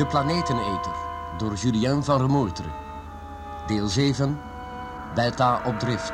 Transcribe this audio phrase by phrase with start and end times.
[0.00, 0.92] De Planeteneter
[1.38, 2.68] door Julien van Remoertre.
[3.66, 4.40] Deel 7.
[5.14, 6.12] Beta op drift.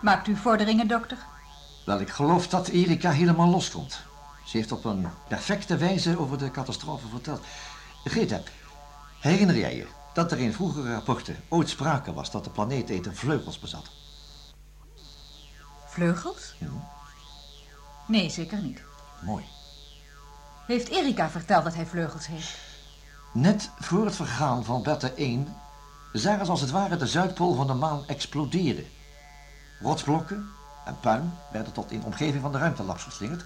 [0.00, 1.18] Maakt u vorderingen, dokter?
[1.86, 4.02] Wel, ik geloof dat Erika helemaal loskomt.
[4.44, 7.44] Ze heeft op een perfecte wijze over de catastrofe verteld.
[8.04, 8.40] Greta,
[9.20, 13.58] herinner jij je dat er in vroegere rapporten ooit sprake was dat de planeeteter vleugels
[13.58, 13.90] bezat?
[15.86, 16.54] Vleugels?
[16.58, 16.66] Ja.
[18.06, 18.82] Nee, zeker niet.
[19.20, 19.44] Mooi.
[20.66, 22.58] Heeft Erika verteld dat hij vleugels heeft?
[23.32, 25.56] Net voor het vergaan van Beta 1
[26.12, 28.86] zagen ze als het ware de Zuidpool van de maan exploderen.
[29.80, 30.48] Rotsblokken
[30.84, 33.44] en puin werden tot in de omgeving van de ruimtelab geslingerd.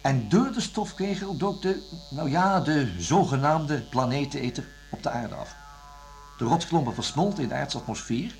[0.00, 5.54] En door de stofkegel dook de, nou ja, de zogenaamde planeteneter op de aarde af.
[6.38, 8.34] De rotsklompen versmolten in de aardse atmosfeer,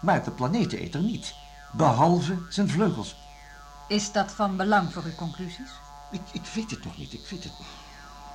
[0.00, 1.34] maar de planeteneter niet.
[1.72, 3.16] Behalve zijn vleugels.
[3.88, 5.70] Is dat van belang voor uw conclusies?
[6.10, 7.68] Ik, ik weet het nog niet, ik weet het niet.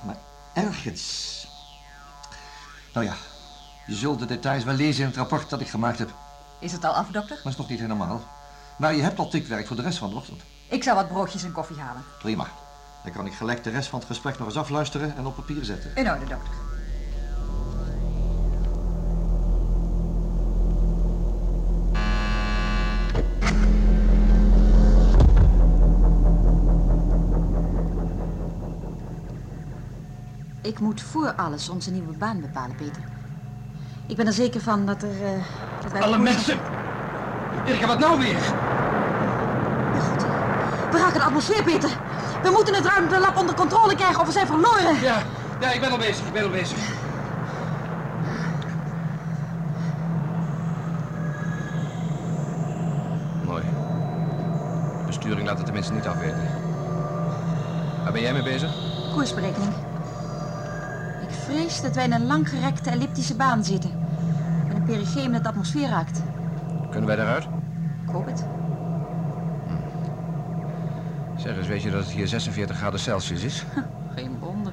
[0.04, 0.16] Maar
[0.52, 1.30] ergens...
[2.92, 3.14] Nou ja,
[3.86, 6.14] je zult de details wel lezen in het rapport dat ik gemaakt heb.
[6.58, 7.40] Is het al af, dokter?
[7.42, 8.22] Maar is nog niet helemaal.
[8.76, 10.42] Maar je hebt al tikwerk voor de rest van de ochtend.
[10.68, 12.04] Ik zal wat broodjes en koffie halen.
[12.18, 12.46] Prima.
[13.02, 15.64] Dan kan ik gelijk de rest van het gesprek nog eens afluisteren en op papier
[15.64, 15.96] zetten.
[15.96, 16.71] In orde, dokter.
[30.72, 33.02] Ik moet voor alles onze nieuwe baan bepalen, Peter.
[34.06, 35.08] Ik ben er zeker van dat er...
[35.24, 35.42] eh,
[35.82, 36.58] dat wij Alle mensen!
[37.66, 38.36] Erika, wat nou weer?
[39.98, 40.22] God,
[40.90, 41.90] we raken de atmosfeer, Peter.
[42.42, 45.00] We moeten het ruimtelab onder controle krijgen of we zijn verloren.
[45.00, 45.22] Ja,
[45.60, 46.78] ja, ik ben al bezig, ik ben al bezig.
[53.46, 53.62] Mooi.
[54.98, 56.50] De besturing laat het tenminste niet afweten.
[58.02, 58.70] Waar ben jij mee bezig?
[59.14, 59.72] Koersberekening.
[61.32, 63.90] Ik vrees dat wij in een langgerekte elliptische baan zitten.
[64.68, 66.22] En een perigeum dat de atmosfeer raakt.
[66.90, 67.44] Kunnen wij daaruit?
[68.02, 68.44] Ik hoop het.
[71.36, 73.64] Zeg eens, weet je dat het hier 46 graden Celsius is?
[74.16, 74.72] Geen wonder.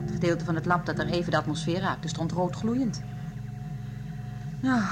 [0.00, 3.02] Het gedeelte van het lab dat er even de atmosfeer raakte stond rood gloeiend.
[4.60, 4.82] Nou,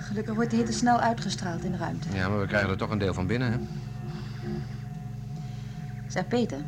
[0.00, 2.08] gelukkig wordt de hitte snel uitgestraald in de ruimte.
[2.12, 3.58] Ja, maar we krijgen er toch een deel van binnen, hè?
[6.06, 6.58] Zeg Peter,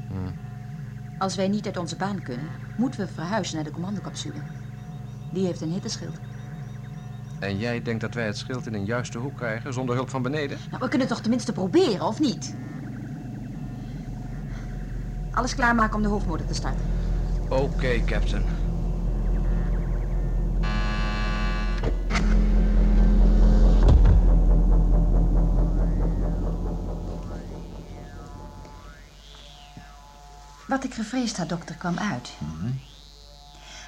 [1.18, 4.38] als wij niet uit onze baan kunnen, moeten we verhuizen naar de commandocapsule.
[5.30, 6.20] Die heeft een hitteschild.
[7.38, 10.22] En jij denkt dat wij het schild in een juiste hoek krijgen, zonder hulp van
[10.22, 10.58] beneden?
[10.70, 12.54] Nou, we kunnen toch tenminste proberen, of niet?
[15.30, 16.84] Alles klaarmaken om de hoofdmotor te starten.
[17.48, 18.48] Oké, captain.
[30.66, 32.32] Wat ik gevreesd had, dokter, kwam uit.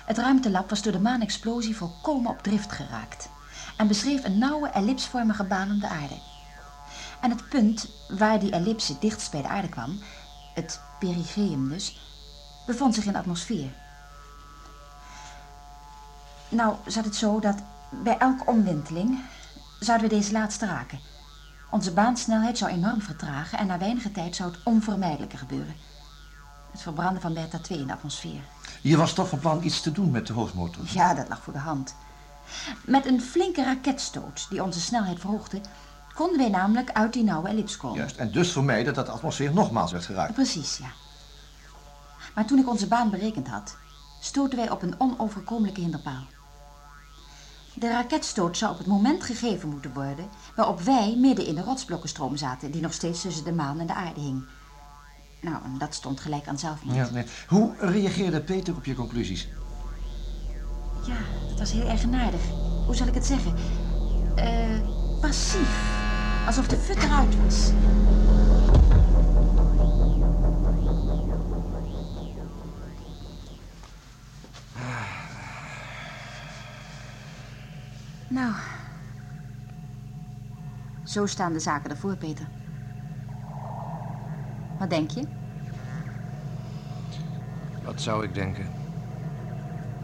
[0.06, 3.28] Het ruimtelab was door de maanexplosie volkomen op drift geraakt...
[3.76, 6.18] en beschreef een nauwe ellipsvormige baan om de aarde.
[7.20, 10.00] En het punt waar die ellipse dichtst bij de aarde kwam...
[10.54, 12.00] het perigeum dus,
[12.66, 13.70] bevond zich in de atmosfeer.
[16.48, 17.56] Nou zat het zo dat
[17.90, 19.20] bij elke omwenteling
[19.80, 21.00] zouden we deze laatste raken.
[21.70, 25.74] Onze baansnelheid zou enorm vertragen en na weinige tijd zou het onvermijdelijke gebeuren.
[26.70, 28.40] Het verbranden van beta 2 in de atmosfeer.
[28.82, 30.84] Je was toch van plan iets te doen met de hoofdmotor?
[30.92, 31.94] Ja, dat lag voor de hand.
[32.84, 35.60] Met een flinke raketstoot die onze snelheid verhoogde,
[36.14, 37.98] konden wij namelijk uit die nauwe ellips komen.
[37.98, 40.34] Juist, en dus vermijden dat de atmosfeer nogmaals werd geraakt.
[40.34, 40.90] Precies, ja.
[42.34, 43.76] Maar toen ik onze baan berekend had,
[44.20, 46.26] stoten wij op een onoverkomelijke hinderpaal.
[47.74, 52.36] De raketstoot zou op het moment gegeven moeten worden waarop wij midden in de rotsblokkenstroom
[52.36, 54.44] zaten, die nog steeds tussen de maan en de aarde hing.
[55.40, 56.96] Nou, en dat stond gelijk aan zelfmoord.
[56.96, 57.24] Ja, nee.
[57.48, 59.48] Hoe reageerde Peter op je conclusies?
[61.06, 61.16] Ja,
[61.48, 62.40] dat was heel eigenaardig.
[62.86, 63.54] Hoe zal ik het zeggen?
[64.36, 64.80] Eh,
[65.20, 65.96] passief.
[66.46, 67.70] Alsof de fut eruit was.
[78.28, 78.52] Nou,
[81.04, 82.46] zo staan de zaken ervoor, Peter.
[84.78, 85.24] Wat denk je?
[87.84, 88.66] Wat zou ik denken?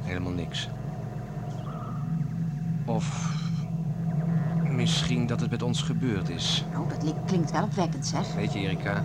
[0.03, 0.69] Helemaal niks.
[2.85, 3.32] Of
[4.71, 6.65] misschien dat het met ons gebeurd is.
[6.76, 8.35] Oh, dat li- klinkt wel opwekkend, zeg.
[8.35, 8.97] Weet je, Erika,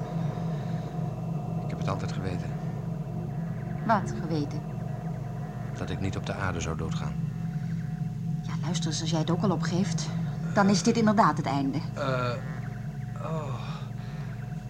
[1.64, 2.48] ik heb het altijd geweten.
[3.86, 4.68] Wat geweten?
[5.78, 7.14] dat ik niet op de aarde zou doodgaan.
[8.42, 10.10] Ja, luister eens, als jij het ook al opgeeft...
[10.54, 11.78] dan is dit inderdaad het einde.
[11.94, 12.32] Eh,
[13.22, 13.54] oh,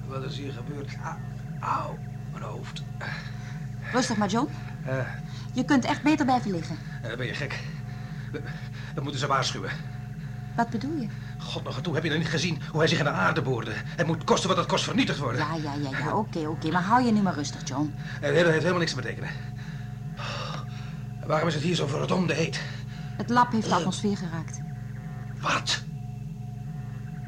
[0.10, 0.96] wat is hier gebeurd?
[1.60, 1.98] Auw,
[2.32, 2.84] mijn hoofd.
[3.92, 4.50] Rustig maar, John.
[4.86, 4.96] Eh,
[5.54, 6.76] Je kunt echt beter blijven liggen.
[7.04, 7.60] eh, ben je gek?
[8.32, 8.42] We,
[8.96, 9.72] we moeten ze waarschuwen.
[10.56, 11.08] Wat bedoel je?
[11.38, 13.72] God nog toe, heb je nou niet gezien hoe hij zich in de aarde boorde?
[13.76, 15.40] Het moet kosten wat het kost vernietigd worden.
[15.42, 16.72] Ja, ja, ja, ja, oké, oké.
[16.72, 17.94] Maar hou je nu maar rustig, John.
[17.96, 19.30] Het heeft helemaal niks te betekenen.
[21.26, 22.62] Waarom is het hier zo verdomde heet?
[23.18, 24.60] Het lab heeft de atmosfeer geraakt.
[25.40, 25.84] Wat?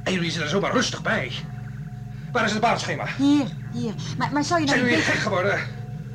[0.04, 1.32] En jullie zitten er zomaar rustig bij.
[2.32, 3.06] Waar is het baanschema?
[3.18, 3.94] Hier, hier.
[4.18, 5.14] Maar, maar zou je nou Zijn jullie beter...
[5.14, 5.60] gek geworden?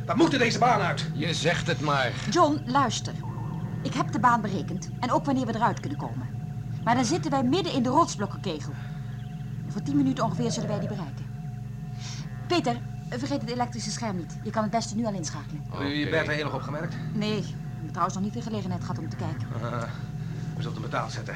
[0.07, 1.11] Waar moeten deze baan uit?
[1.15, 2.13] Je zegt het maar.
[2.31, 3.13] John, luister.
[3.83, 4.91] Ik heb de baan berekend.
[5.01, 6.27] En ook wanneer we eruit kunnen komen.
[6.85, 8.73] Maar dan zitten wij midden in de rotsblokkenkegel.
[9.69, 11.25] Voor tien minuten ongeveer zullen wij die bereiken.
[12.47, 12.77] Peter,
[13.11, 14.39] vergeet het elektrische scherm niet.
[14.43, 15.65] Je kan het beste nu al inschakelen.
[15.71, 16.97] Hebben jullie Bertha hier nog opgemerkt?
[17.15, 17.45] Nee, ik
[17.81, 19.47] heb trouwens nog niet de gelegenheid gehad om te kijken.
[19.63, 19.83] Uh,
[20.57, 21.35] we zullen hem betaald zetten.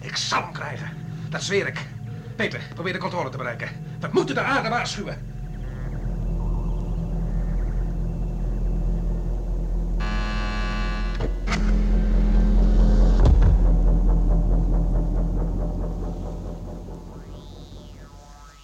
[0.00, 0.88] Ik zal hem krijgen.
[1.28, 1.86] Dat zweer ik.
[2.40, 3.68] Peter, probeer de controle te bereiken.
[4.00, 5.18] We moeten de aarde waarschuwen.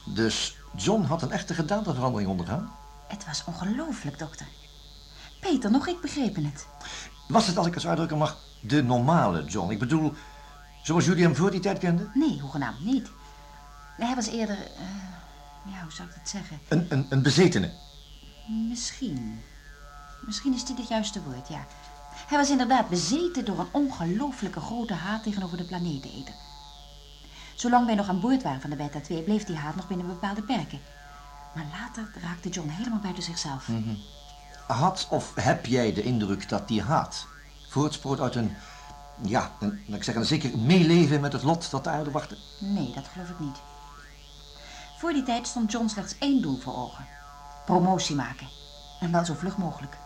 [0.05, 2.73] Dus John had een echte gedaanteverandering ondergaan?
[3.09, 4.47] Het was ongelooflijk, dokter.
[5.41, 6.67] Peter, nog ik begrepen het.
[7.29, 9.71] Was het, als ik het zo uitdrukken mag, de normale John?
[9.71, 10.13] Ik bedoel,
[10.83, 12.11] zoals jullie hem voor die tijd kenden?
[12.15, 13.11] Nee, hoegenaamd niet.
[13.97, 14.57] Hij was eerder...
[14.57, 16.61] eh, ja, hoe zou ik dat zeggen?
[16.69, 17.71] Een, een, een bezetene.
[18.69, 19.41] Misschien.
[20.27, 21.67] Misschien is dit het juiste woord, ja.
[22.27, 26.35] Hij was inderdaad bezeten door een ongelooflijke grote haat tegenover de planeteneter.
[27.55, 30.07] Zolang wij nog aan boord waren van de Beta 2 bleef die haat nog binnen
[30.07, 30.81] bepaalde perken.
[31.55, 33.69] Maar later raakte John helemaal buiten zichzelf.
[34.67, 37.27] Had of heb jij de indruk dat die haat
[37.69, 38.57] voortsproot uit een,
[39.23, 42.37] ja, een, laat ik zeggen, een zeker meeleven met het lot dat de aarde wachtte?
[42.59, 43.57] Nee, dat geloof ik niet.
[44.97, 47.07] Voor die tijd stond John slechts één doel voor ogen.
[47.65, 48.47] Promotie maken.
[49.01, 49.97] En wel zo vlug mogelijk.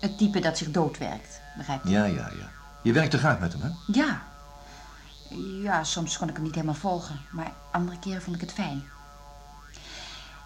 [0.00, 1.90] Het type dat zich doodwerkt, begrijpt u?
[1.90, 2.50] Ja, ja, ja.
[2.82, 3.68] Je werkte graag met hem, hè?
[3.86, 4.22] Ja.
[5.62, 8.84] Ja, soms kon ik hem niet helemaal volgen, maar andere keren vond ik het fijn.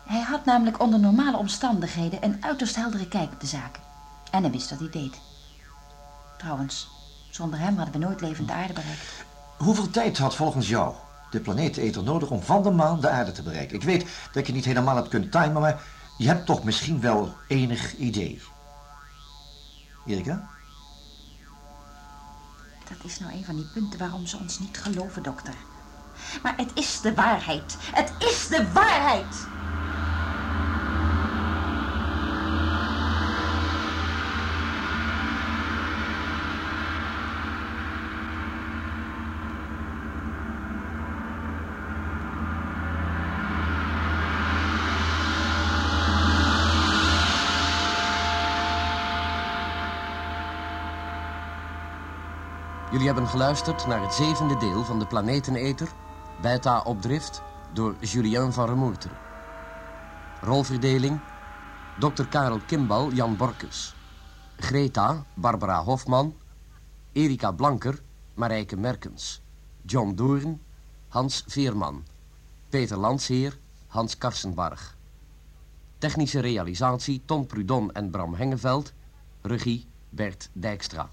[0.05, 3.83] Hij had namelijk onder normale omstandigheden een uiterst heldere kijk op de zaken.
[4.31, 5.21] En hij wist wat hij deed.
[6.39, 6.89] Trouwens,
[7.31, 9.25] zonder hem hadden we nooit levend de aarde bereikt.
[9.57, 10.95] Hoeveel tijd had volgens jou
[11.31, 13.77] de planeeteter nodig om van de maan de aarde te bereiken?
[13.77, 15.83] Ik weet dat je niet helemaal hebt kunnen timen, maar
[16.17, 18.41] je hebt toch misschien wel enig idee.
[20.07, 20.49] Erika?
[22.89, 25.55] Dat is nou een van die punten waarom ze ons niet geloven, dokter.
[26.43, 27.77] Maar het is de waarheid.
[27.81, 29.58] Het is de waarheid!
[52.91, 55.89] Jullie hebben geluisterd naar het zevende deel van de Planeteneter,
[56.41, 57.43] Beta op drift,
[57.73, 59.11] door Julien van Remoerter.
[60.41, 61.21] Rolverdeling,
[61.99, 62.23] Dr.
[62.23, 63.95] Karel Kimbal, Jan Borkes.
[64.57, 66.35] Greta, Barbara Hofman.
[67.13, 68.03] Erika Blanker,
[68.35, 69.41] Marijke Merkens.
[69.83, 70.61] John Doorn,
[71.09, 72.05] Hans Veerman.
[72.69, 74.97] Peter Landsheer, Hans Karsenbarg.
[75.99, 78.93] Technische realisatie Tom Prudon en Bram Hengeveld.
[79.43, 81.09] Regie Bert Dijkstra.